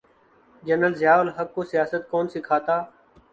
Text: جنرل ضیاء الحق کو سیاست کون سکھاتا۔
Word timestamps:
جنرل 0.63 0.93
ضیاء 1.01 1.19
الحق 1.19 1.53
کو 1.53 1.63
سیاست 1.71 2.09
کون 2.11 2.27
سکھاتا۔ 2.33 2.77